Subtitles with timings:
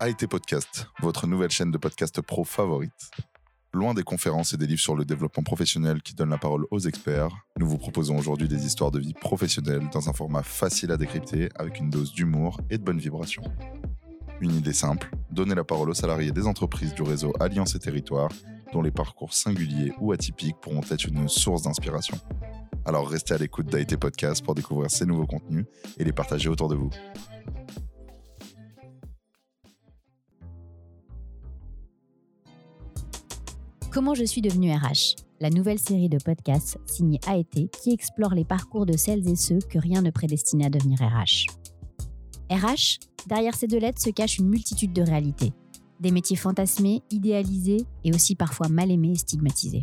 [0.00, 3.10] AIT Podcast, votre nouvelle chaîne de podcast pro favorite.
[3.72, 6.78] Loin des conférences et des livres sur le développement professionnel qui donnent la parole aux
[6.78, 10.96] experts, nous vous proposons aujourd'hui des histoires de vie professionnelle dans un format facile à
[10.96, 13.42] décrypter avec une dose d'humour et de bonne vibration.
[14.40, 18.30] Une idée simple, donner la parole aux salariés des entreprises du réseau Alliance et Territoire
[18.72, 22.16] dont les parcours singuliers ou atypiques pourront être une source d'inspiration.
[22.84, 25.66] Alors restez à l'écoute d'AIT Podcast pour découvrir ces nouveaux contenus
[25.98, 26.90] et les partager autour de vous.
[33.90, 38.44] Comment je suis devenue RH La nouvelle série de podcasts signée AET qui explore les
[38.44, 41.46] parcours de celles et ceux que rien ne prédestinait à devenir RH.
[42.50, 45.54] RH, derrière ces deux lettres se cache une multitude de réalités.
[46.00, 49.82] Des métiers fantasmés, idéalisés et aussi parfois mal aimés et stigmatisés.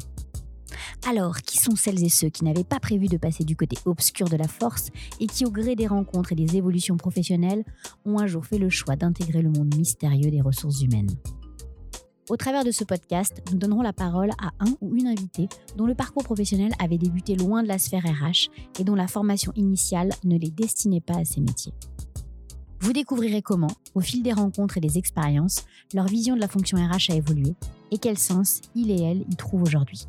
[1.07, 4.29] Alors, qui sont celles et ceux qui n'avaient pas prévu de passer du côté obscur
[4.29, 7.65] de la force et qui, au gré des rencontres et des évolutions professionnelles,
[8.05, 11.15] ont un jour fait le choix d'intégrer le monde mystérieux des ressources humaines?
[12.29, 15.85] Au travers de ce podcast, nous donnerons la parole à un ou une invitée dont
[15.85, 20.09] le parcours professionnel avait débuté loin de la sphère RH et dont la formation initiale
[20.23, 21.73] ne les destinait pas à ces métiers.
[22.79, 26.77] Vous découvrirez comment, au fil des rencontres et des expériences, leur vision de la fonction
[26.77, 27.55] RH a évolué
[27.91, 30.07] et quel sens il et elle y trouvent aujourd'hui.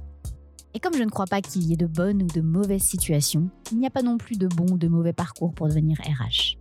[0.75, 3.48] Et comme je ne crois pas qu'il y ait de bonnes ou de mauvaises situations,
[3.73, 6.58] il n'y a pas non plus de bons ou de mauvais parcours pour devenir RH.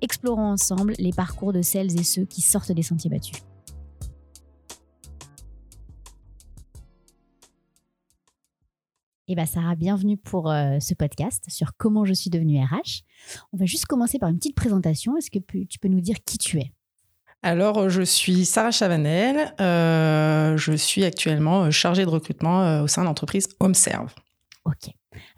[0.00, 3.38] Explorons ensemble les parcours de celles et ceux qui sortent des sentiers battus.
[9.28, 13.04] Eh bien, Sarah, bienvenue pour euh, ce podcast sur comment je suis devenue RH.
[13.52, 15.16] On va juste commencer par une petite présentation.
[15.16, 16.72] Est-ce que tu peux nous dire qui tu es?
[17.40, 19.54] Alors, je suis Sarah Chavanel.
[19.60, 24.12] Euh, je suis actuellement euh, chargée de recrutement au sein de l'entreprise HomeServe.
[24.64, 24.88] Ok.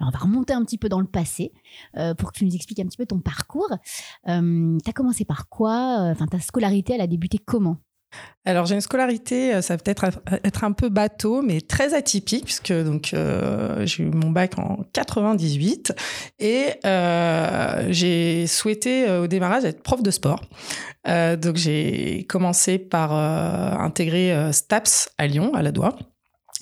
[0.00, 1.52] Alors, on va remonter un petit peu dans le passé
[2.16, 3.68] pour que tu nous expliques un petit peu ton parcours.
[4.24, 5.98] tu as commencé par quoi?
[6.10, 7.76] Enfin, ta scolarité, elle a débuté comment?
[8.46, 10.04] Alors j'ai une scolarité, euh, ça peut être
[10.44, 14.84] être un peu bateau, mais très atypique puisque donc euh, j'ai eu mon bac en
[14.92, 15.94] 98
[16.40, 20.42] et euh, j'ai souhaité au démarrage être prof de sport.
[21.06, 25.96] donc j'ai commencé par intégrer STAPS à Lyon, à la Doua.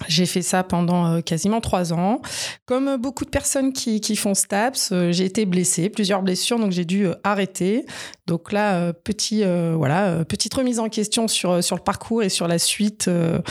[0.09, 2.21] J'ai fait ça pendant euh, quasiment trois ans.
[2.67, 6.73] Comme beaucoup de personnes qui, qui font STAPS, euh, j'ai été blessée, plusieurs blessures, donc
[6.73, 7.87] j'ai dû euh, arrêter.
[8.27, 9.43] Donc là, petit,
[9.75, 13.43] voilà, petite remise en question sur, sur le parcours et sur la suite de,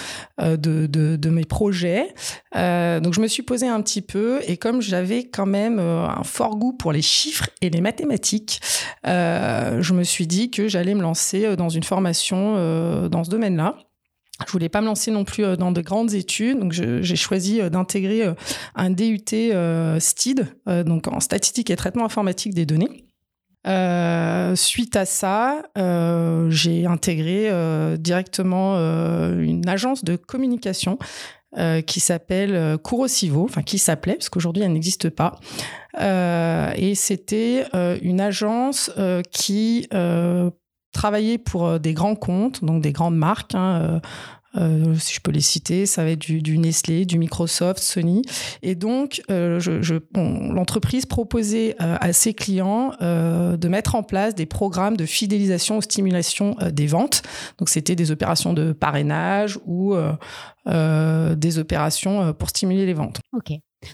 [0.57, 2.13] de, mes projets.
[2.55, 6.55] donc je me suis posée un petit peu et comme j'avais quand même un fort
[6.55, 8.61] goût pour les chiffres et les mathématiques,
[9.03, 13.75] je me suis dit que j'allais me lancer dans une formation dans ce domaine-là.
[14.47, 17.61] Je voulais pas me lancer non plus euh, dans de grandes études, donc j'ai choisi
[17.61, 18.33] euh, d'intégrer euh,
[18.75, 19.51] un DUT
[19.99, 20.45] STID,
[20.85, 23.05] donc en statistique et traitement informatique des données.
[24.55, 25.63] suite à ça,
[26.49, 27.49] j'ai intégré
[27.97, 30.97] directement une agence de communication
[31.85, 35.39] qui s'appelle Curosivo, enfin qui s'appelait, parce qu'aujourd'hui elle n'existe pas.
[35.99, 37.65] et c'était
[38.01, 38.91] une agence
[39.31, 39.87] qui
[40.91, 43.55] travailler pour euh, des grands comptes, donc des grandes marques.
[43.55, 43.99] Hein, euh,
[44.57, 48.21] euh, si je peux les citer, ça va être du, Nestlé, du Microsoft, Sony.
[48.61, 55.77] Et donc, l'entreprise proposait à ses clients de mettre en place des programmes de fidélisation
[55.77, 57.21] ou stimulation des ventes.
[57.59, 59.95] Donc, c'était des opérations de parrainage ou
[60.65, 63.21] des opérations pour stimuler les ventes.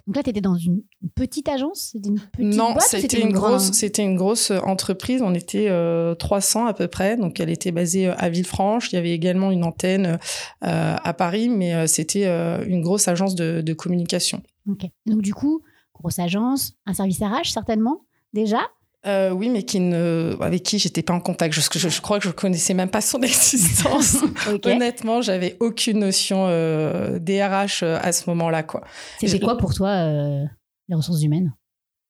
[0.06, 0.82] Donc là, tu étais dans une
[1.16, 1.96] petite agence
[2.40, 5.22] une Non, c'était une, grosse, c'était une grosse entreprise.
[5.22, 5.70] On était
[6.18, 7.18] 300 euh, à peu près.
[7.18, 8.92] Donc elle était basée euh, à Villefranche.
[8.92, 10.20] Il y avait également une antenne
[10.64, 12.26] euh, à Paris, mais c'était
[12.66, 14.42] une grosse agence de, de communication.
[14.70, 14.86] Ok.
[15.06, 15.62] Donc du coup,
[15.94, 18.02] grosse agence, un service RH certainement
[18.34, 18.60] déjà.
[19.06, 21.54] Euh, oui, mais qui ne, avec qui j'étais pas en contact.
[21.54, 24.18] Je, je, crois que je connaissais même pas son existence.
[24.66, 28.82] Honnêtement, j'avais aucune notion euh, DRH euh, à ce moment-là, quoi.
[29.20, 30.44] C'était quoi pour toi euh,
[30.90, 31.54] les ressources humaines?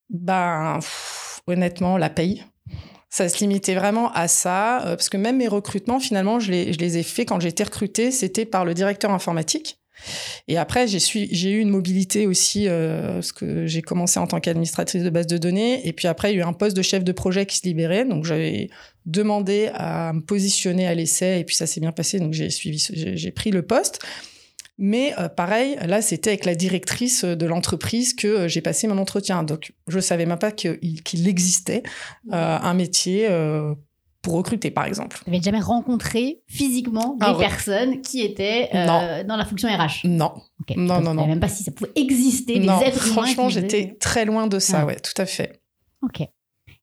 [0.10, 0.80] Ben,
[1.46, 2.44] honnêtement, la paye.
[3.10, 6.80] Ça se limitait vraiment à ça, parce que même mes recrutements, finalement, je les, je
[6.80, 9.80] les ai faits quand j'ai été recrutée, c'était par le directeur informatique.
[10.48, 15.04] Et après, j'ai eu une mobilité aussi, euh, parce que j'ai commencé en tant qu'administratrice
[15.04, 15.86] de base de données.
[15.88, 17.66] Et puis après, il y a eu un poste de chef de projet qui se
[17.66, 18.06] libérait.
[18.06, 18.70] Donc, j'avais
[19.06, 21.40] demandé à me positionner à l'essai.
[21.40, 22.20] Et puis, ça s'est bien passé.
[22.20, 24.00] Donc, j'ai pris le poste.
[24.80, 29.00] Mais euh, pareil, là, c'était avec la directrice de l'entreprise que euh, j'ai passé mon
[29.00, 29.42] entretien.
[29.42, 31.84] Donc, je savais même pas qu'il existait
[32.32, 33.28] un métier
[34.22, 35.20] pour recruter, par exemple.
[35.24, 40.34] Tu n'avais jamais rencontré physiquement des personnes qui étaient euh, dans la fonction RH Non.
[40.76, 41.28] Non, non, non.
[41.28, 43.14] Même pas si ça pouvait exister, des êtres humains.
[43.14, 45.62] Franchement, j'étais très loin de ça, ouais, tout à fait.
[46.04, 46.22] Ok.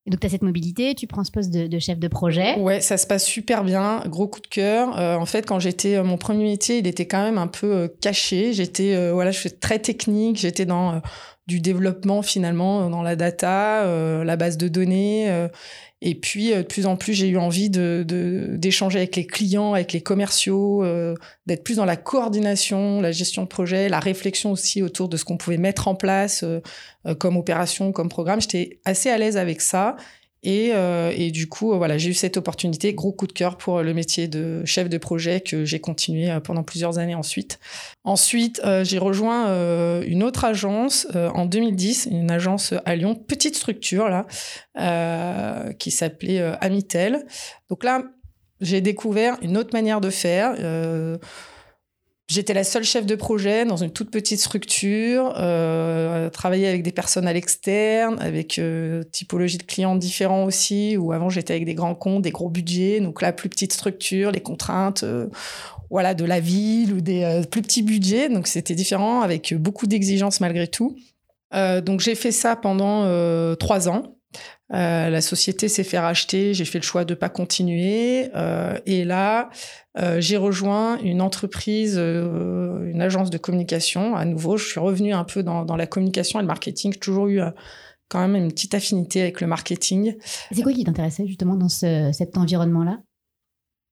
[0.06, 2.58] Et donc, tu as cette mobilité, tu prends ce poste de, chef de projet.
[2.58, 4.02] Ouais, ça se passe super bien.
[4.06, 4.98] Gros coup de cœur.
[4.98, 8.52] Euh, en fait, quand j'étais, mon premier métier, il était quand même un peu caché.
[8.52, 10.36] J'étais, voilà, je suis très technique.
[10.36, 11.00] J'étais dans
[11.46, 13.84] du développement finalement, dans la data,
[14.24, 15.48] la base de données.
[16.06, 18.04] Et puis, euh, de plus en plus, j'ai eu envie de,
[18.58, 21.14] d'échanger avec les clients, avec les commerciaux, euh,
[21.46, 25.24] d'être plus dans la coordination, la gestion de projet, la réflexion aussi autour de ce
[25.24, 26.60] qu'on pouvait mettre en place euh,
[27.14, 28.38] comme opération, comme programme.
[28.38, 29.96] J'étais assez à l'aise avec ça.
[30.46, 33.82] Euh, et, du coup, euh, voilà, j'ai eu cette opportunité, gros coup de cœur pour
[33.82, 37.58] le métier de chef de projet que j'ai continué euh, pendant plusieurs années ensuite.
[38.04, 44.26] Ensuite, j'ai rejoint une autre agence en 2010, une agence à Lyon, petite structure là,
[45.78, 47.24] qui s'appelait Amitel.
[47.70, 48.02] Donc là,
[48.60, 50.54] j'ai découvert une autre manière de faire.
[52.26, 57.28] J'étais la seule chef de projet dans une toute petite structure, euh, avec des personnes
[57.28, 61.94] à l'externe, avec euh, typologie de clients différents aussi, où avant j'étais avec des grands
[61.94, 65.26] comptes, des gros budgets, donc là plus petite structure, les contraintes euh,
[65.90, 69.86] voilà, de la ville ou des euh, plus petits budgets, donc c'était différent avec beaucoup
[69.86, 70.96] d'exigences malgré tout.
[71.52, 73.04] donc j'ai fait ça pendant
[73.56, 74.16] trois ans.
[74.72, 78.30] Euh, la société s'est fait racheter, j'ai fait le choix de pas continuer.
[78.34, 79.50] Euh, et là,
[79.98, 84.16] euh, j'ai rejoint une entreprise, une agence de communication.
[84.16, 86.92] À nouveau, je suis revenue un peu dans, la communication et le marketing.
[86.94, 87.40] J'ai toujours eu
[88.08, 90.16] quand même une petite affinité avec le marketing.
[90.52, 93.00] C'est quoi qui t'intéressait justement dans cet environnement-là?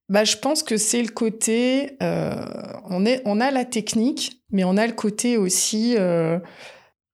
[0.09, 4.77] Bah, je pense que c'est le côté, on, est, on a la technique, mais on
[4.77, 5.97] a le côté aussi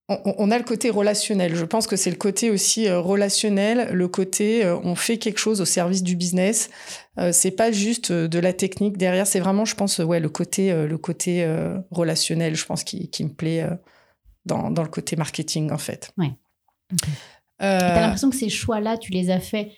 [0.08, 1.54] on, a le côté relationnel.
[1.54, 5.38] Je pense que c'est le côté aussi euh, relationnel, le côté euh, on fait quelque
[5.38, 6.70] chose au service du business.
[7.18, 10.72] Euh, c'est pas juste de la technique derrière, c'est vraiment, je pense, ouais, le côté,
[10.72, 11.46] le côté
[11.90, 13.66] relationnel, je pense, qui, me plaît
[14.46, 16.12] dans, le côté marketing, en fait.
[17.60, 17.78] Euh...
[17.78, 19.68] T'as l'impression que ces choix-là, tu les as faits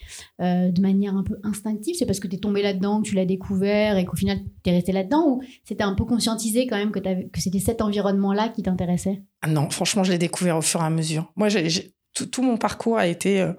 [0.41, 1.95] euh, de manière un peu instinctive?
[1.99, 4.71] C'est parce que tu es tombé là-dedans, que tu l'as découvert et qu'au final, tu
[4.71, 8.51] es resté là-dedans Ou c'était un peu conscientisé quand même que, que c'était cet environnement-là
[8.51, 9.23] qui t'intéressait?
[9.43, 11.33] Ah Non, franchement, je l'ai découvert au fur et à mesure.
[11.37, 13.53] Moi, j'ai, tout, mon parcours a été euh,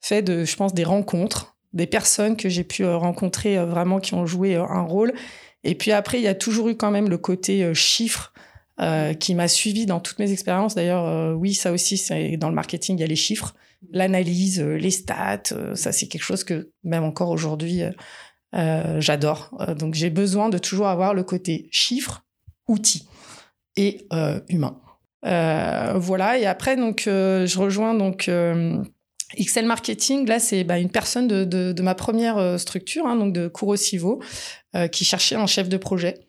[0.00, 4.12] fait de, je pense, des rencontres, des personnes que j'ai pu euh, rencontrer vraiment qui
[4.14, 5.14] ont joué un rôle.
[5.64, 8.32] Et puis après, il y a toujours eu quand même le côté chiffre
[8.82, 10.74] euh, qui m'a suivi dans toutes mes expériences.
[10.74, 12.02] D'ailleurs, euh, oui, ça aussi,
[12.36, 13.54] dans le marketing, il y a les chiffres,
[13.92, 15.54] l'analyse, euh, les stats.
[15.74, 17.82] ça, c'est quelque chose que même encore aujourd'hui,
[18.52, 19.56] j'adore.
[19.78, 22.24] donc, j'ai besoin de toujours avoir le côté chiffre,
[22.66, 23.06] outil
[23.76, 24.08] et
[24.48, 24.80] humain.
[25.22, 26.38] voilà.
[26.38, 28.28] Et après, donc, je rejoins donc.
[29.40, 34.20] XL Marketing, là, c'est bah, une personne de, ma première structure, hein, donc de Kurosivo,
[34.90, 36.26] qui cherchait un chef de projet.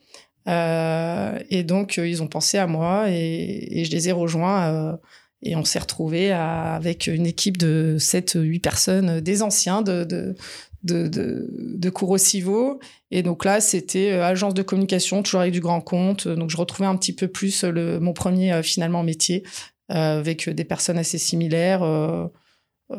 [0.48, 4.74] Euh, et donc, euh, ils ont pensé à moi et, et je les ai rejoints.
[4.74, 4.98] Euh,
[5.46, 10.36] et on s'est retrouvés avec une équipe de 7-8 personnes, des anciens de, de,
[10.84, 12.80] de, de, de Kurosivo.
[13.12, 16.30] Et donc là, c'était agence de communication, toujours avec du grand compte.
[16.30, 19.44] Donc je retrouvais un petit peu plus le, mon premier finalement métier
[19.90, 21.84] avec des personnes assez similaires.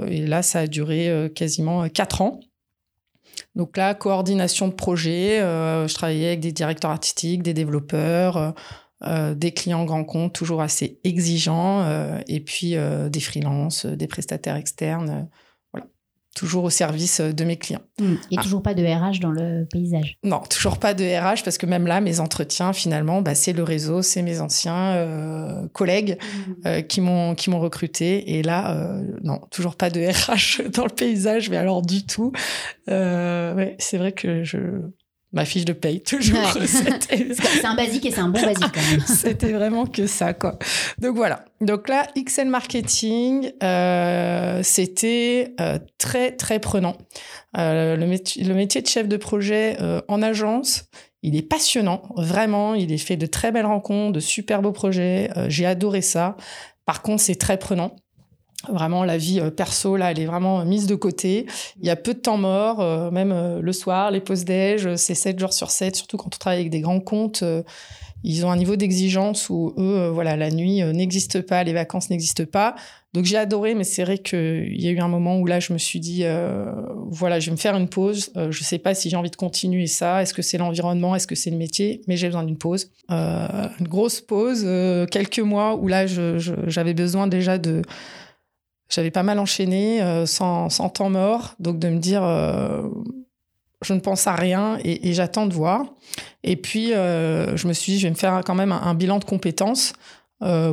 [0.06, 2.40] et là, ça a duré quasiment 4 ans.
[3.54, 8.50] Donc là, coordination de projet, euh, je travaillais avec des directeurs artistiques, des développeurs, euh,
[9.04, 11.84] euh, des clients grands comptes toujours assez exigeants,
[12.26, 12.74] et puis
[13.10, 15.28] des freelances, des prestataires externes
[16.34, 17.82] toujours au service euh, de mes clients.
[18.00, 18.14] Mmh.
[18.32, 21.66] Et toujours pas de RH dans le paysage Non, toujours pas de RH parce que
[21.66, 26.52] même là, mes entretiens, finalement, bah, c'est le réseau, c'est mes anciens euh, collègues mmh.
[26.66, 28.36] euh, qui m'ont qui m'ont recruté.
[28.36, 32.32] Et là, non, toujours pas de RH dans le paysage, mais alors du tout.
[32.88, 34.58] ouais, c'est vrai que je
[35.34, 36.38] ma fiche de paye, toujours.
[36.64, 39.00] c'est un basique et c'est un bon basique quand même.
[39.06, 40.58] C'était vraiment que ça, quoi.
[40.98, 41.44] Donc voilà.
[41.60, 46.96] Donc là, XL Marketing, euh, c'était euh, très, très prenant.
[47.56, 49.76] Euh, le, métier, le, métier de chef de projet
[50.08, 50.84] en agence,
[51.22, 52.74] il est passionnant, vraiment.
[52.74, 55.30] Il est fait de très belles rencontres, de super beaux projets.
[55.48, 56.36] J'ai adoré ça.
[56.86, 57.96] Par contre, c'est très prenant.
[58.68, 61.46] Vraiment, la vie euh, perso, là, elle est vraiment mise de côté.
[61.80, 64.96] Il y a peu de temps mort, euh, même euh, le soir, les pauses déj,
[64.96, 67.44] c'est 7 jours sur 7, surtout quand on travaille avec des grands comptes.
[68.22, 72.46] ils ont un niveau d'exigence où eux, voilà, la nuit n'existe pas, les vacances n'existent
[72.50, 72.74] pas.
[73.12, 75.72] Donc j'ai adoré, mais c'est vrai qu'il y a eu un moment où là, je
[75.72, 76.24] me suis dit,
[77.10, 78.32] voilà, je vais me faire une pause.
[78.34, 80.22] je sais pas si j'ai envie de continuer ça.
[80.22, 81.14] Est-ce que c'est l'environnement?
[81.14, 82.00] Est-ce que c'est le métier?
[82.08, 82.90] Mais j'ai besoin d'une pause.
[83.10, 84.66] une grosse pause,
[85.10, 87.82] quelques mois où là, j'avais besoin déjà de
[88.94, 92.82] j'avais pas mal enchaîné, euh, sans, temps mort, donc de me dire, euh,
[93.82, 95.84] je ne pense à rien et, j'attends de voir.
[96.44, 99.18] Et puis, euh, je me suis dit, je vais me faire quand même un, bilan
[99.18, 99.94] de compétences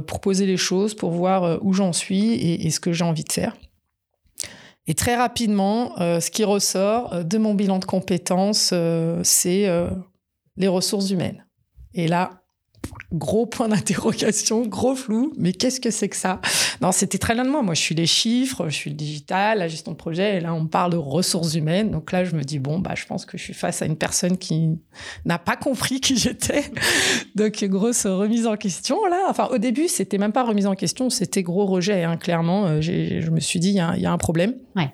[0.05, 3.31] pour poser les choses, pour voir où j'en suis et, ce que j'ai envie de
[3.31, 3.55] faire.
[4.85, 8.73] Et très rapidement, ce qui ressort de mon bilan de compétences,
[9.23, 9.69] c'est
[10.57, 11.45] les ressources humaines.
[11.93, 12.40] Et là,
[13.13, 15.33] gros point d'interrogation, gros flou.
[15.37, 16.39] Mais qu'est-ce que c'est que ça?
[16.81, 17.61] Non, c'était très loin de moi.
[17.61, 20.37] Moi, je suis les chiffres, je suis le digital, la gestion de projet.
[20.37, 21.91] Et là, on parle de ressources humaines.
[21.91, 23.97] Donc là, je me dis bon, bah, je pense que je suis face à une
[23.97, 24.79] personne qui
[25.25, 26.63] n'a pas compris qui j'étais.
[27.35, 29.25] Donc grosse remise en question là.
[29.29, 32.03] Enfin, au début, c'était même pas remise en question, c'était gros rejet.
[32.03, 32.17] Hein.
[32.17, 34.55] Clairement, euh, je me suis dit il y, a un problème.
[34.75, 34.93] Ouais.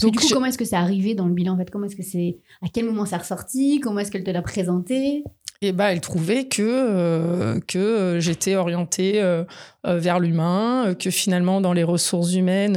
[0.00, 1.70] Donc, du coup, comment est-ce que c'est arrivé dans le bilan en fait?
[1.70, 3.80] Comment est-ce que c'est À quel moment c'est ressorti?
[3.80, 5.24] Comment est-ce qu'elle te l'a présenté?
[5.62, 9.44] Et bah, elle trouvait que, euh, que j'étais orientée euh,
[9.86, 12.76] euh, vers l'humain, que finalement, dans les ressources humaines,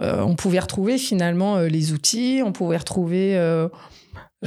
[0.00, 3.36] on pouvait retrouver finalement les outils, on pouvait retrouver.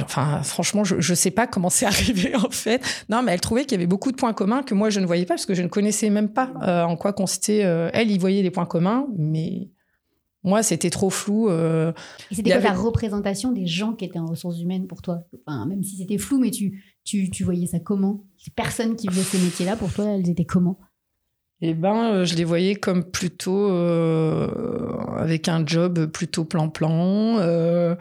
[0.00, 2.80] Enfin, franchement, je ne sais pas comment c'est arrivé en fait.
[3.10, 5.06] Non, mais elle trouvait qu'il y avait beaucoup de points communs que moi je ne
[5.06, 6.50] voyais pas parce que je ne connaissais même pas
[6.86, 7.58] en quoi consistait.
[7.92, 9.68] elle y voyait des points communs, mais
[10.44, 11.48] moi, c'était trop flou.
[11.48, 11.92] Euh,
[12.30, 15.24] et c'était quoi la représentation des gens qui étaient en ressources humaines pour toi?
[15.46, 18.24] Enfin, Même si c'était flou, mais tu, tu, tu voyais ça comment?
[18.46, 20.78] Les personnes qui faisaient ces métiers-là, pour toi, elles étaient comment?
[21.64, 24.48] Eh ben, euh, je les voyais comme plutôt euh,
[25.16, 27.94] avec un job plutôt plan-plan, euh,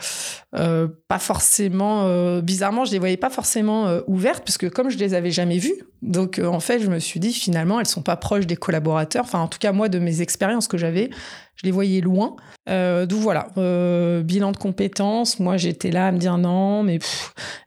[1.07, 2.39] pas forcément.
[2.41, 5.75] bizarrement, je les voyais pas forcément ouvertes parce que comme je les avais jamais vues,
[6.01, 9.25] donc en fait, je me suis dit finalement, elles sont pas proches des collaborateurs.
[9.25, 11.11] Enfin, en tout cas, moi, de mes expériences que j'avais,
[11.61, 12.35] je les voyais loin.
[12.69, 15.39] Euh, D'où voilà, euh, bilan de compétences.
[15.39, 16.97] Moi, j'étais là à me dire non, mais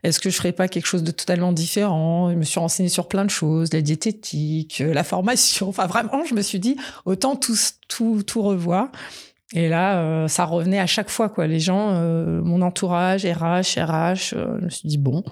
[0.03, 2.29] est-ce que je ferais pas quelque chose de totalement différent?
[2.29, 5.69] Je me suis renseignée sur plein de choses, la diététique, euh, la formation.
[5.69, 6.75] Enfin, vraiment, je me suis dit
[7.05, 7.55] autant tout,
[7.87, 8.89] tout, tout revoir.
[9.53, 11.47] Et là, euh, ça revenait à chaque fois, quoi.
[11.47, 11.93] Les gens,
[12.43, 15.23] mon entourage, RH, RH, je me suis dit bon.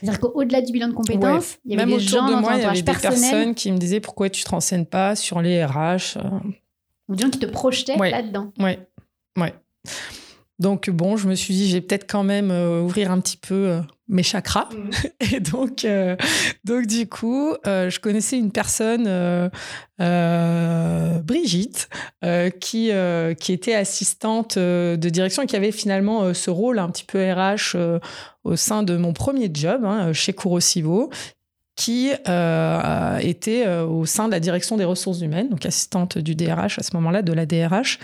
[0.00, 2.62] C'est-à-dire qu'au-delà du bilan de compétences, il y avait Même des gens de moi, il
[2.62, 6.18] y avait des personnes qui me disaient pourquoi tu te renseignes pas sur les RH.
[7.10, 8.52] Ou des gens qui te projetaient là-dedans.
[8.58, 8.78] Oui,
[9.36, 9.54] ouais.
[10.60, 13.54] Donc bon, je me suis dit, j'ai peut-être quand même euh, ouvrir un petit peu
[13.54, 14.68] euh, mes chakras.
[14.70, 14.90] Mm.
[15.34, 16.16] Et donc, euh,
[16.64, 19.50] donc du coup, je connaissais une personne,
[21.24, 21.88] Brigitte,
[22.60, 22.90] qui,
[23.40, 27.76] qui était assistante de direction et qui avait finalement ce rôle un petit peu RH
[28.44, 31.10] au sein de mon premier job hein, chez Kurosivo,
[31.80, 36.34] qui euh, était euh, au sein de la direction des ressources humaines, donc assistante du
[36.34, 37.98] DRH à ce moment-là, de la DRH.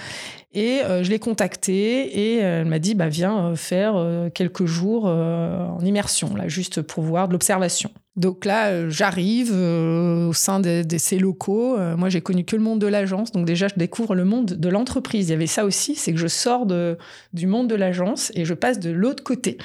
[0.54, 4.02] Et euh, je l'ai contactée et elle m'a dit bah, viens faire
[4.32, 7.90] quelques jours en immersion, là, juste pour voir de l'observation.
[8.16, 11.76] Donc là, euh, j'arrive euh, au sein de, ces locaux.
[11.76, 13.30] Euh, moi, j'ai connu que le monde de l'agence.
[13.30, 15.28] Donc déjà, je découvre le monde de l'entreprise.
[15.28, 16.96] Il y avait ça aussi, c'est que je sors de,
[17.34, 19.58] du monde de l'agence et je passe de l'autre côté.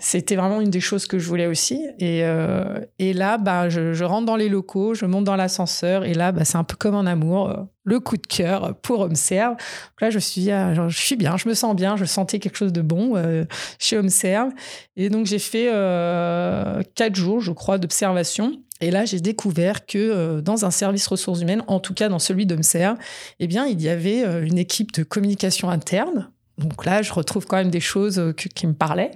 [0.00, 1.80] C'était vraiment une des choses que je voulais aussi.
[2.00, 2.24] Et,
[2.98, 6.04] et là, bah, je, je, rentre dans les locaux, je monte dans l'ascenseur.
[6.04, 9.56] Et là, bah, c'est un peu comme un amour le coup de cœur pour HomeServe.
[10.00, 12.82] là, je suis, je suis bien, je me sens bien, je sentais quelque chose de
[12.82, 13.44] bon euh,
[13.78, 14.50] chez HomeServe.
[14.96, 18.60] Et donc, j'ai fait euh, quatre jours, je crois, d'observation.
[18.80, 22.18] Et là, j'ai découvert que euh, dans un service ressources humaines, en tout cas dans
[22.18, 22.98] celui d'HomeServe,
[23.40, 26.30] eh bien, il y avait une équipe de communication interne
[26.64, 29.10] donc là, je retrouve quand même des choses euh, qui me parlaient.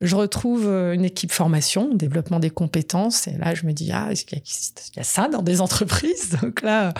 [0.00, 3.28] Je retrouve euh, une équipe formation, développement des compétences.
[3.28, 4.38] Et là, je me dis, ah, il
[4.96, 6.36] y, a ça dans des entreprises?
[6.42, 6.94] Donc là,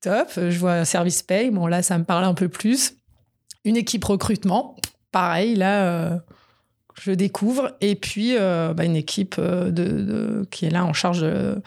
[0.00, 0.28] top.
[0.36, 1.50] Je vois un service paye.
[1.50, 2.94] Bon, là, ça me parle un peu plus.
[3.64, 4.76] Une équipe recrutement.
[5.12, 6.18] Pareil, là, euh,
[7.02, 7.76] je découvre.
[7.80, 11.60] Et puis, bah, une équipe de, qui est là en charge de,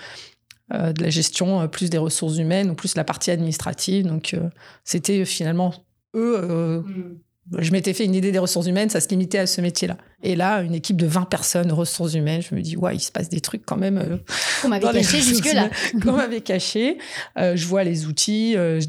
[0.69, 4.05] la gestion, plus des ressources humaines ou plus la partie administrative.
[4.07, 4.35] Donc,
[4.83, 5.73] c'était finalement
[6.15, 6.83] eux.
[6.87, 7.17] Mm
[7.57, 9.97] je m'étais fait une idée des ressources humaines, ça se limitait à ce métier-là.
[10.23, 13.11] Et là, une équipe de 20 personnes, ressources humaines, je me dis, ouais, il se
[13.11, 13.97] passe des trucs quand même.
[13.97, 14.17] Euh,
[14.61, 15.69] Qu'on m'avait caché jusque-là.
[16.01, 16.97] Qu'on m'avait caché.
[17.37, 18.55] Euh, je vois les outils.
[18.55, 18.79] Euh,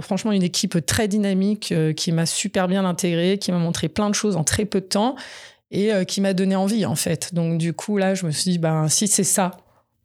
[0.00, 4.14] franchement, une équipe très dynamique qui m'a super bien intégrée, qui m'a montré plein de
[4.14, 5.16] choses en très peu de temps
[5.70, 7.34] et qui m'a donné envie, en fait.
[7.34, 9.50] Donc, du coup, là, je me suis dit, ben, si c'est ça,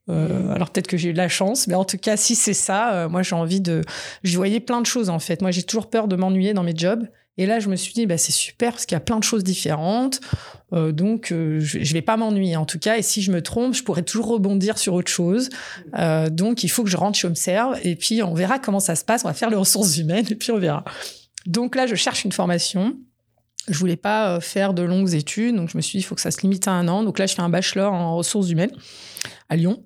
[0.10, 3.08] alors peut-être que j'ai eu de la chance, mais en tout cas, si c'est ça,
[3.08, 3.82] moi j'ai envie de.
[4.24, 5.42] Je voyais plein de choses en fait.
[5.42, 7.08] Moi j'ai toujours peur de m'ennuyer dans mes jobs.
[7.38, 9.24] Et là, je me suis dit, bah, c'est super parce qu'il y a plein de
[9.24, 10.22] choses différentes.
[10.72, 12.98] Euh, donc, euh, je ne vais pas m'ennuyer en tout cas.
[12.98, 15.50] Et si je me trompe, je pourrais toujours rebondir sur autre chose.
[15.98, 18.96] Euh, donc, il faut que je rentre chez HomeServe et puis on verra comment ça
[18.96, 19.26] se passe.
[19.26, 20.84] On va faire les ressources humaines et puis on verra.
[21.48, 22.98] Donc là, je cherche une formation.
[23.68, 26.22] Je voulais pas faire de longues études, donc je me suis dit, il faut que
[26.22, 27.04] ça se limite à un an.
[27.04, 28.74] Donc là, je fais un bachelor en ressources humaines
[29.48, 29.82] à Lyon.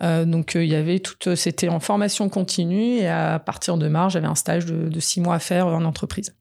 [0.00, 4.26] donc il y avait tout, c'était en formation continue et à partir de mars, j'avais
[4.26, 6.34] un stage de six mois à faire en entreprise.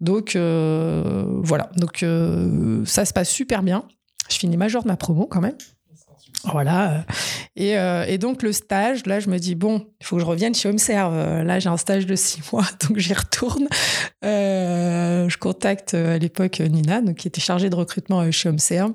[0.00, 3.84] Donc euh, voilà, donc euh, ça se passe super bien.
[4.28, 5.56] Je finis major de ma promo quand même.
[6.44, 7.04] Voilà.
[7.56, 10.54] Et, et, donc, le stage, là, je me dis, bon, il faut que je revienne
[10.54, 11.42] chez HomeServe.
[11.42, 13.66] Là, j'ai un stage de six mois, donc j'y retourne.
[14.24, 18.92] Euh, je contacte à l'époque Nina, donc, qui était chargée de recrutement chez HomeServe.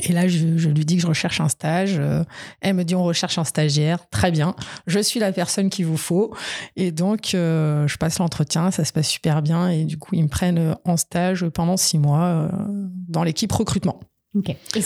[0.00, 1.96] Et là, je, lui dis que je recherche un stage.
[1.98, 2.24] Euh,
[2.60, 4.08] elle me dit on recherche un stagiaire.
[4.10, 4.54] Très bien.
[4.86, 6.34] Je suis la personne qu'il vous faut.
[6.76, 8.70] Et donc, euh, je passe l'entretien.
[8.70, 9.68] Ça se passe super bien.
[9.68, 12.48] Et du coup, ils me prennent en stage pendant six mois euh,
[13.08, 14.00] dans l'équipe recrutement.
[14.34, 14.50] Ok.
[14.50, 14.80] Et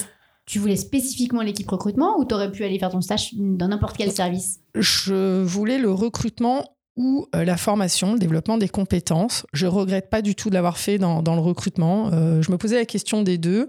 [0.44, 3.96] tu voulais spécifiquement l'équipe recrutement ou tu aurais pu aller faire ton stage dans n'importe
[3.96, 4.60] quel service?
[4.74, 6.64] Je voulais le recrutement
[6.98, 9.46] ou euh, la formation, le développement des compétences.
[9.52, 12.10] Je regrette pas du tout de l'avoir fait dans, le recrutement.
[12.12, 13.68] Euh, je me posais la question des deux,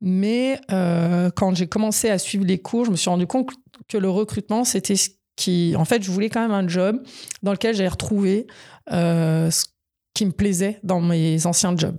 [0.00, 3.50] mais euh, quand j'ai commencé à suivre les cours, je me suis rendu compte
[3.88, 5.74] que le recrutement, c'était ce qui...
[5.78, 7.00] En fait, je voulais quand même un job
[7.44, 8.46] dans lequel j'allais retrouver
[8.90, 9.64] ce
[10.12, 11.96] qui me plaisait dans mes anciens jobs.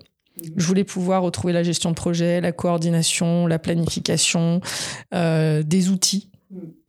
[0.57, 4.59] Je voulais pouvoir retrouver la gestion de projet, la coordination, la planification,
[5.13, 6.29] des outils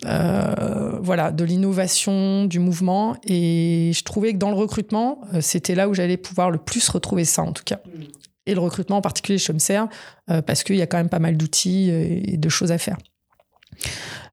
[0.05, 3.17] euh, voilà, de l'innovation, du mouvement.
[3.25, 6.89] Et je trouvais que dans le recrutement, euh, c'était là où j'allais pouvoir le plus
[6.89, 7.81] retrouver ça, en tout cas.
[8.47, 9.83] Et le recrutement en particulier chez Homser,
[10.31, 12.97] euh, parce qu'il y a quand même pas mal d'outils et de choses à faire.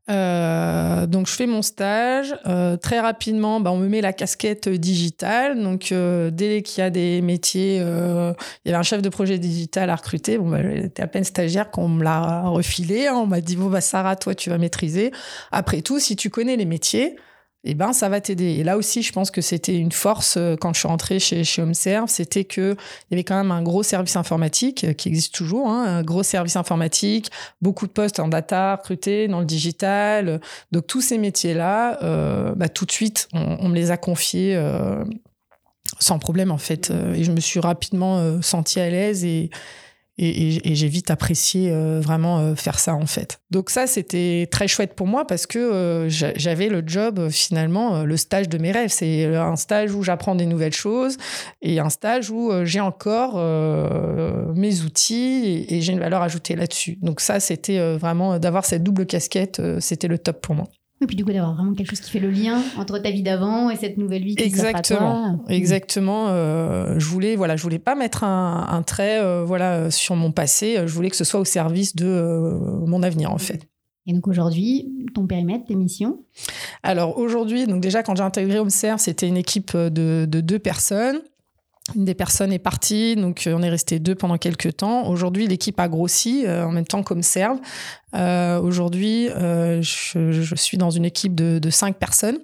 [0.09, 2.35] Euh, donc je fais mon stage.
[2.45, 5.61] Euh, très rapidement, bah, on me met la casquette digitale.
[5.61, 9.37] Donc euh, dès qu'il y a des métiers, il y avait un chef de projet
[9.37, 10.37] digital à recruter.
[10.37, 13.07] Bon, bah, j'étais à peine stagiaire qu'on me l'a refilé.
[13.07, 13.15] Hein.
[13.15, 15.11] On m'a dit bon bah Sarah, toi tu vas maîtriser.
[15.51, 17.15] Après tout, si tu connais les métiers,
[17.65, 18.55] eh ben, ça va t'aider.
[18.55, 21.45] Et là aussi, je pense que c'était une force euh, quand je suis rentrée chez,
[21.45, 22.75] chez HomeServe, c'était qu'il
[23.09, 26.23] y avait quand même un gros service informatique euh, qui existe toujours, hein, un gros
[26.23, 30.41] service informatique, beaucoup de postes en data recrutés dans le digital.
[30.73, 34.61] Donc, tous ces métiers-là, euh, bah, tout de suite, on, me les a confiés
[35.99, 36.91] sans problème, en fait.
[37.15, 39.49] Et je me suis rapidement sentie à l'aise et,
[40.17, 43.39] et, j'ai vite apprécié euh, vraiment euh, faire ça en fait.
[43.49, 48.17] Donc ça c'était très chouette pour moi parce que euh, j'avais le job finalement le
[48.17, 48.91] stage de mes rêves.
[48.91, 51.17] C'est un stage où j'apprends des nouvelles choses
[51.61, 53.37] et un stage où j'ai encore
[54.55, 56.97] mes outils et, et j'ai une valeur ajoutée là-dessus.
[57.01, 60.67] Donc ça c'était vraiment d'avoir cette double casquette, c'était le top pour moi.
[61.01, 63.23] Et puis du coup d'avoir vraiment quelque chose qui fait le lien entre ta vie
[63.23, 65.53] d'avant et cette nouvelle vie qui exactement toi.
[65.53, 66.29] exactement.
[66.29, 70.77] Euh, je voulais voilà je voulais pas mettre un, trait euh, voilà sur mon passé.
[70.85, 73.67] Je voulais que ce soit au service de euh, mon avenir en fait.
[74.05, 76.23] Et donc aujourd'hui ton périmètre tes missions?
[76.83, 81.19] Alors aujourd'hui donc déjà quand j'ai intégré Observe c'était une équipe de, de deux personnes
[81.95, 85.07] une des personnes est partie, donc euh, on est resté deux pendant quelques temps.
[85.07, 87.59] Aujourd'hui, l'équipe a grossi euh, en même temps comme Serve.
[88.15, 92.39] Euh, Aujourd'hui, euh, je, suis dans une équipe de, cinq personnes.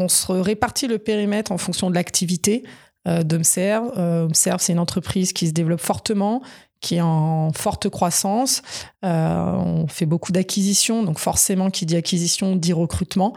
[0.00, 2.62] On se répartit le périmètre en fonction de l'activité
[3.04, 3.98] d'Homserve.
[3.98, 6.42] Homserve, c'est une entreprise qui se développe fortement,
[6.80, 8.62] qui est en forte croissance.
[9.04, 13.34] Euh, on fait beaucoup d'acquisitions, donc forcément, qui dit acquisition dit recrutement.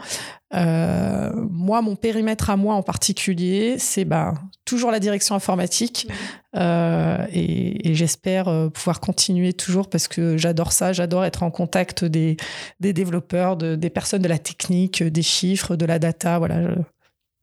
[0.54, 6.06] Euh, moi, mon périmètre à moi en particulier, c'est ben, toujours la direction informatique.
[6.54, 10.92] Euh, et, j'espère pouvoir continuer toujours parce que j'adore ça.
[10.92, 12.36] J'adore être en contact des,
[12.80, 16.38] des développeurs, de, des personnes de la technique, des chiffres, de la data.
[16.38, 16.60] Voilà.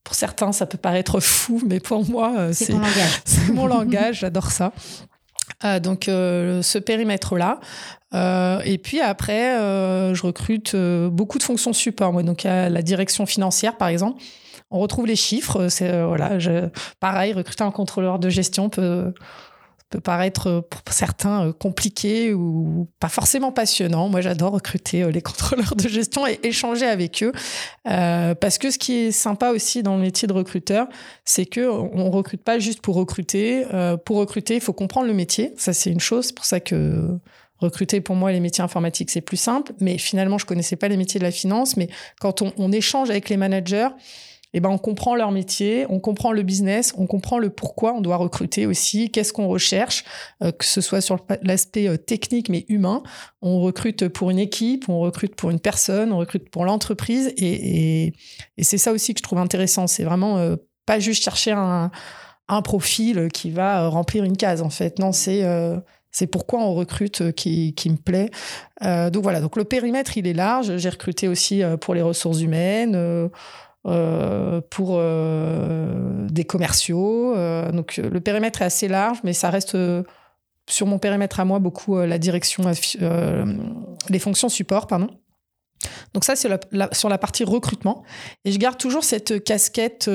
[0.03, 2.73] pour certains, ça peut paraître fou, mais pour moi, c'est
[3.51, 4.19] mon langage.
[4.19, 4.71] J'adore ça.
[5.65, 7.59] Euh, donc euh, ce périmètre-là.
[8.13, 9.55] Euh, et puis après,
[10.13, 12.13] je recrute beaucoup de fonctions support.
[12.13, 14.21] Moi, donc à la direction financière, par exemple,
[14.71, 15.67] on retrouve les chiffres.
[15.67, 16.69] C'est voilà, je,
[16.99, 19.13] pareil, recruter un contrôleur de gestion peut
[19.89, 24.10] peut paraître euh, pour certains euh, compliqué ou pas forcément passionnant.
[24.10, 27.32] Moi, j'adore recruter euh, les contrôleurs de gestion et échanger avec eux.
[27.84, 30.88] parce que ce qui est sympa aussi dans le métier de recruteur,
[31.25, 33.65] c'est que on recrute pas juste pour recruter.
[34.06, 35.54] pour recruter, il faut comprendre le métier.
[35.58, 36.28] Ça, c'est une chose.
[36.28, 37.17] C'est pour ça que
[37.58, 40.95] recruter pour moi les métiers informatiques c'est plus simple mais finalement je connaissais pas les
[40.95, 41.89] métiers de la finance mais
[42.21, 43.89] quand on, on échange avec les managers
[44.53, 48.01] eh ben, on comprend leur métier, on comprend le business, on comprend le pourquoi on
[48.01, 50.03] doit recruter aussi, qu'est-ce qu'on recherche,
[50.43, 53.03] euh, que ce soit sur l'aspect euh, technique mais humain.
[53.41, 58.13] On recrute pour une équipe, on recrute pour une personne, on recrute pour l'entreprise et,
[58.59, 59.85] c'est ça aussi que je trouve intéressant.
[59.88, 61.91] C'est vraiment euh, pas juste chercher un,
[62.63, 64.97] profil qui va remplir une case en fait.
[64.97, 65.43] Non, c'est
[66.09, 68.31] c'est pourquoi on recrute qui, qui me plaît.
[68.81, 70.77] donc voilà, donc le périmètre il est large.
[70.77, 73.29] J'ai recruté aussi pour les ressources humaines.
[73.87, 77.33] Euh, pour euh, des commerciaux.
[77.35, 79.77] Euh, donc le périmètre est assez large, mais ça reste
[80.69, 82.63] sur mon périmètre à moi beaucoup la direction,
[84.09, 85.07] les fonctions support, pardon.
[86.13, 86.49] Donc ça, c'est
[86.91, 88.03] sur la partie recrutement.
[88.43, 90.09] Et je garde toujours cette casquette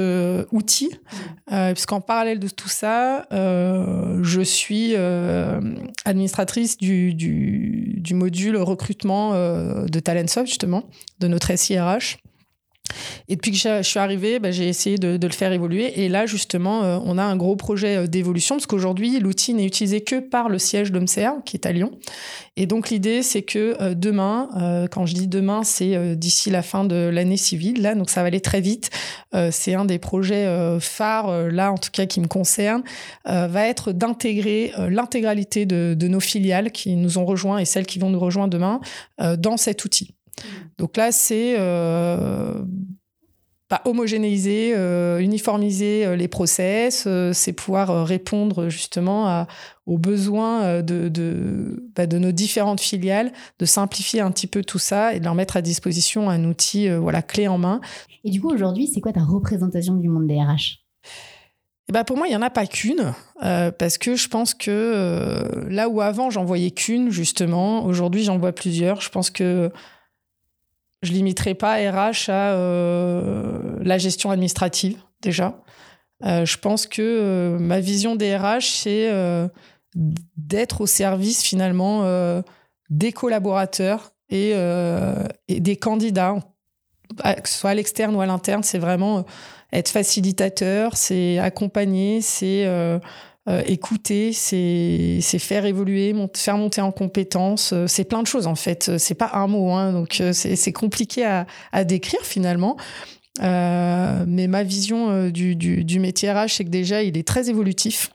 [0.52, 0.90] outil,
[1.50, 4.94] euh, puisqu'en parallèle de tout ça, je suis
[6.04, 10.84] administratrice du, du, du, module recrutement de Talentsoft, justement,
[11.20, 12.18] de notre SIRH.
[13.28, 16.02] Et depuis que je suis arrivée, bah, j'ai essayé de, le faire évoluer.
[16.02, 19.64] Et là, justement, euh, on a un gros projet euh, d'évolution parce qu'aujourd'hui, l'outil n'est
[19.64, 21.92] utilisé que par le siège d'OMCR, qui est à Lyon.
[22.56, 24.48] Et donc, l'idée, c'est que euh, demain,
[24.90, 28.28] quand je dis demain, c'est d'ici la fin de l'année civile, là, donc ça va
[28.28, 28.90] aller très vite.
[29.50, 30.46] c'est un des projets
[30.80, 32.82] phares, là, en tout cas, qui me concerne,
[33.24, 37.98] va être d'intégrer l'intégralité de, de, nos filiales qui nous ont rejoints et celles qui
[37.98, 38.80] vont nous rejoindre demain
[39.38, 40.13] dans cet outil.
[40.78, 42.62] Donc là, c'est euh,
[43.68, 49.46] pas homogénéiser, euh, uniformiser euh, les process, c'est pouvoir répondre justement
[49.86, 55.14] aux besoins de, bah, de, nos différentes filiales, de simplifier un petit peu tout ça
[55.14, 57.80] et de leur mettre à disposition un outil voilà, clé en main.
[58.24, 60.80] Et du coup, aujourd'hui, c'est quoi ta représentation du monde des RH?
[61.86, 65.66] Et bah pour moi, il n'y en a pas qu'une, parce que je pense que
[65.68, 69.02] là où avant j'en voyais qu'une, justement, aujourd'hui j'en vois plusieurs.
[69.02, 69.70] Je pense que
[71.04, 75.62] je limiterai pas RH à euh, la gestion administrative déjà.
[76.24, 79.10] Euh, je pense que euh, ma vision des RH, c'est
[80.36, 82.42] d'être au service finalement
[82.90, 84.52] des collaborateurs et,
[85.48, 86.36] et, des candidats,
[87.22, 88.62] que ce soit à l'externe ou à l'interne.
[88.64, 89.24] C'est vraiment
[89.72, 92.66] être facilitateur, c'est accompagner, c'est
[93.46, 97.74] euh, écouter, c'est faire évoluer, faire monter en compétences.
[97.74, 98.96] Euh, c'est plein de choses en fait.
[98.96, 102.76] C'est pas un mot, hein, donc euh, c'est compliqué à, à, décrire finalement.
[103.40, 108.13] mais ma vision du, du, du, métier RH, c'est que déjà, il est très évolutif.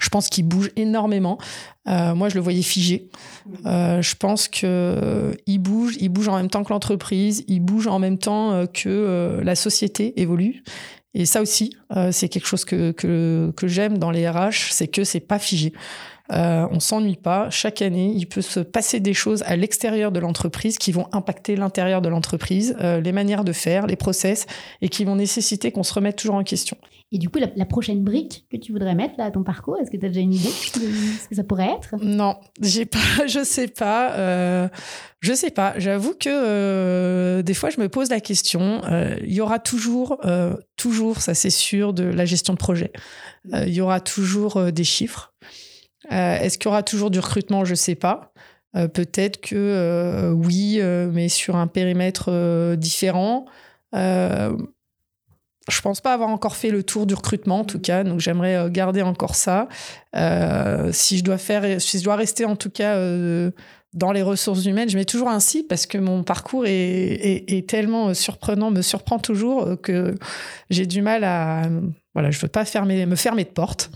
[0.00, 1.38] Je pense qu'il bouge énormément.
[1.86, 3.08] moi, je le voyais figé.
[3.64, 8.00] je pense que il bouge, il bouge en même temps que l'entreprise, il bouge en
[8.00, 10.64] même temps que la société évolue.
[11.16, 14.86] Et ça aussi, euh, c'est quelque chose que, que, que j'aime dans les RH, c'est
[14.86, 15.72] que c'est pas figé.
[16.32, 17.50] Euh, on s'ennuie pas.
[17.50, 21.56] Chaque année, il peut se passer des choses à l'extérieur de l'entreprise qui vont impacter
[21.56, 24.46] l'intérieur de l'entreprise, euh, les manières de faire, les process,
[24.82, 26.76] et qui vont nécessiter qu'on se remette toujours en question.
[27.12, 29.92] Et du coup, la, prochaine brique que tu voudrais mettre là, à ton parcours, est-ce
[29.92, 31.94] que tu as déjà une idée de ce que ça pourrait être?
[32.02, 34.12] Non, j'ai pas, je sais pas.
[34.14, 34.68] Euh,
[35.20, 35.74] je sais pas.
[35.78, 38.82] J'avoue que euh, des fois, je me pose la question.
[38.90, 40.20] Euh, il y aura toujours,
[40.74, 42.90] toujours, ça c'est sûr, de la gestion de projet.
[43.52, 45.32] Il y aura toujours des chiffres.
[46.10, 47.64] Est-ce qu'il y aura toujours du recrutement?
[47.64, 48.32] Je sais pas.
[48.72, 50.80] Peut-être que oui,
[51.12, 53.46] mais sur un périmètre différent
[55.68, 58.56] je pense pas avoir encore fait le tour du recrutement en tout cas, donc j'aimerais
[58.56, 59.68] euh, garder encore ça.
[60.14, 63.50] Euh, si je dois rester en tout cas euh,
[63.92, 68.70] dans les ressources humaines, je mets toujours ainsi parce que mon parcours est, tellement surprenant,
[68.70, 70.14] me surprend toujours que
[70.70, 71.62] j'ai du mal à,
[72.14, 73.90] voilà, je veux pas fermer, me fermer de porte.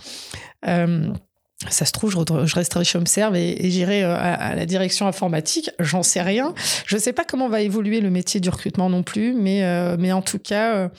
[1.68, 5.70] Ça se trouve, je, resterai chez Observe et, j'irai à, la direction informatique.
[5.78, 6.54] J'en sais rien.
[6.86, 9.62] Je ne sais pas comment va évoluer le métier du recrutement non plus, mais,
[9.98, 10.90] mais en tout cas,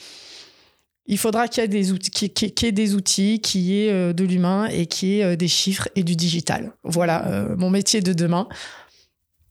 [1.12, 3.92] il faudra qu'il y ait des outils, qu'il y ait des outils, qu'il y ait
[3.92, 6.72] euh, de l'humain et qu'il y ait euh, des chiffres et du digital.
[6.84, 8.48] Voilà euh, mon métier de demain.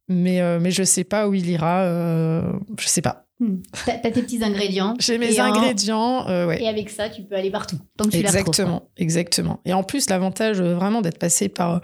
[0.09, 1.85] Mais, mais je ne sais pas où il ira.
[1.85, 3.30] je ne sais pas.
[3.41, 3.57] Hmm.
[3.85, 4.95] Tu as, tes petits ingrédients.
[4.99, 6.29] J'ai mes ingrédients.
[6.51, 7.79] Et avec ça, tu peux aller partout.
[8.13, 9.61] exactement, exactement.
[9.65, 11.81] Et en plus, l'avantage vraiment d'être passé par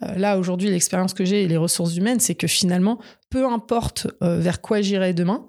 [0.00, 2.98] là aujourd'hui l'expérience que j'ai et les ressources humaines, c'est que finalement,
[3.30, 5.46] peu importe vers quoi j'irai demain,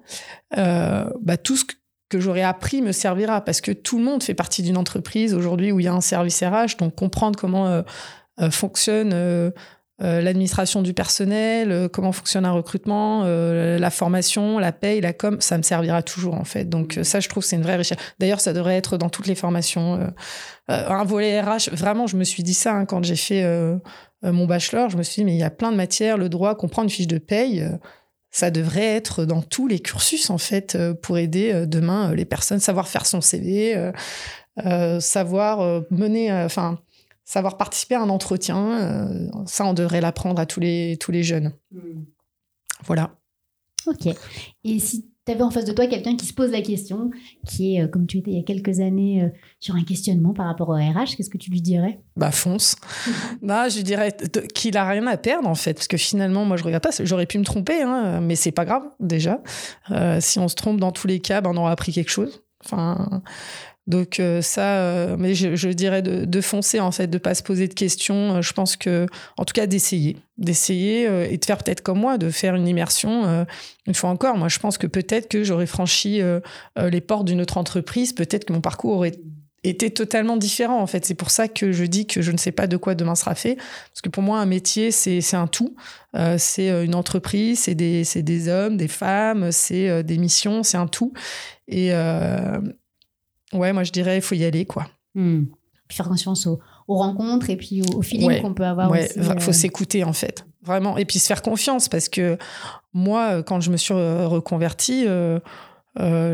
[0.56, 1.74] bah, tout ce que
[2.12, 5.72] que j'aurais appris me servira parce que tout le monde fait partie d'une entreprise aujourd'hui
[5.72, 7.82] où il y a un service RH, donc comprendre comment euh,
[8.40, 9.50] euh, fonctionne euh,
[9.98, 15.62] l'administration du personnel, comment fonctionne un recrutement, la formation, la paye, la com, ça me
[15.62, 16.64] servira toujours en fait.
[16.64, 17.98] Donc ça, je trouve c'est une vraie richesse.
[18.18, 20.12] D'ailleurs, ça devrait être dans toutes les formations.
[20.66, 23.44] un volet RH, vraiment, je me suis dit ça hein, quand j'ai fait
[24.22, 26.56] mon bachelor, je me suis dit mais il y a plein de matières, le droit,
[26.56, 27.64] comprendre une fiche de paye
[28.32, 32.14] ça devrait être dans tous les cursus en fait euh, pour aider euh, demain euh,
[32.14, 33.92] les personnes savoir faire son CV,
[35.00, 36.78] savoir mener, enfin
[37.24, 39.30] savoir participer à un entretien.
[39.46, 41.52] ça, on devrait l'apprendre à tous les tous les jeunes.
[41.70, 42.04] Hmm.
[42.84, 43.16] Voilà.
[43.86, 44.14] Ok.
[44.64, 47.10] Et si tu avais en face de toi quelqu'un qui se pose la question,
[47.46, 49.28] qui est, euh, comme tu étais il y a quelques années, euh,
[49.60, 52.00] sur un questionnement par rapport au RH, qu'est-ce que tu lui dirais?
[52.16, 52.76] Bah fonce.
[53.42, 54.16] bah, je lui dirais
[54.54, 57.26] qu'il a rien à perdre en fait, parce que finalement, moi je regarde pas, j'aurais
[57.26, 59.40] pu me tromper, hein, mais c'est pas grave déjà.
[59.90, 62.42] Euh, si on se trompe dans tous les cas, ben, on aura appris quelque chose.
[62.64, 63.22] Enfin,
[63.88, 67.66] Donc euh, ça, euh, mais je, dirais de, foncer en fait, de pas se poser
[67.66, 68.36] de questions.
[68.36, 72.16] Euh, je pense que, en tout cas, d'essayer, d'essayer et de faire peut-être comme moi,
[72.16, 73.46] de faire une immersion.
[73.86, 76.20] une fois encore, moi, je pense que peut-être que j'aurais franchi
[76.76, 79.12] les portes d'une autre entreprise, peut-être que mon parcours aurait
[79.64, 81.04] été totalement différent en fait.
[81.04, 83.34] C'est pour ça que je dis que je ne sais pas de quoi demain sera
[83.34, 83.56] fait.
[83.56, 85.76] Parce que pour moi, un métier, c'est un tout.
[86.38, 91.12] c'est une entreprise, c'est des, des, hommes, des femmes, c'est des missions, c'est un tout.
[91.68, 91.92] Et,
[93.52, 94.86] Ouais, moi je dirais il faut y aller quoi.
[95.14, 95.44] Hmm.
[95.88, 98.90] Puis faire confiance aux, rencontres et puis au, feeling qu'on peut avoir.
[98.90, 99.52] Ouais, il faut euh.
[99.52, 100.96] s'écouter en fait, vraiment.
[100.98, 102.38] Et puis se faire confiance parce que
[102.92, 105.38] moi, euh, quand je me suis reconvertie, euh,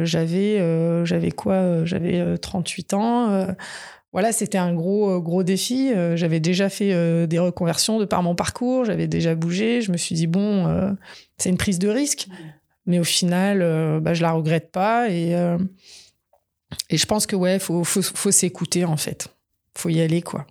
[0.04, 3.46] j'avais j'avais quoi J'avais 38 ans.
[4.12, 5.92] voilà, c'était un gros gros défi.
[6.14, 8.84] j'avais déjà fait des reconversions de par mon parcours.
[8.84, 9.80] J'avais déjà bougé.
[9.80, 10.96] Je me suis dit bon,
[11.36, 12.28] c'est une prise de risque.
[12.86, 15.36] Mais au final, bah, je la regrette pas et
[16.90, 19.28] et je pense que ouais, faut, faut, faut s'écouter en fait.
[19.76, 20.46] Faut y aller quoi.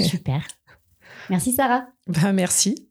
[0.00, 0.46] Super.
[1.30, 1.86] Merci Sarah.
[2.06, 2.90] Ben, merci.